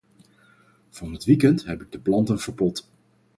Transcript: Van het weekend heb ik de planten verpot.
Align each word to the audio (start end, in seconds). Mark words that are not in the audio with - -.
Van 0.89 1.13
het 1.13 1.23
weekend 1.23 1.65
heb 1.65 1.81
ik 1.81 1.91
de 1.91 1.99
planten 1.99 2.39
verpot. 2.39 2.89